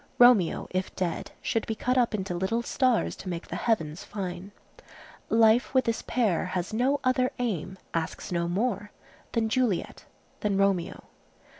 Romeo, 0.17 0.67
if 0.71 0.95
dead, 0.95 1.29
should 1.43 1.67
be 1.67 1.75
cut 1.75 1.95
up 1.95 2.15
into 2.15 2.33
little 2.33 2.63
stars 2.63 3.15
to 3.17 3.29
make 3.29 3.47
the 3.47 3.55
heavens 3.55 4.03
fine. 4.03 4.51
Life, 5.29 5.75
with 5.75 5.85
this 5.85 6.01
pair, 6.01 6.43
has 6.45 6.73
no 6.73 6.99
other 7.03 7.31
aim, 7.37 7.77
asks 7.93 8.31
no 8.31 8.47
more, 8.47 8.89
than 9.33 9.47
Juliet,—than 9.47 10.57
Romeo. 10.57 11.03